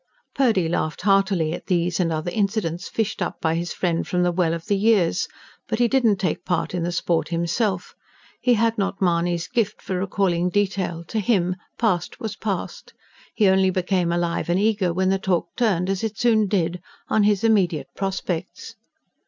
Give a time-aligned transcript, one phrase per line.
[0.33, 4.31] Purdy laughed heartily at these and other incidents fished up by his friend from the
[4.31, 5.27] well of the years;
[5.67, 7.93] but he did not take part in the sport himself.
[8.41, 12.95] He had not Mahony's gift for recalling detail: to him past was past.
[13.35, 17.21] He only became alive and eager when the talk turned, as it soon did, on
[17.21, 18.73] his immediate prospects.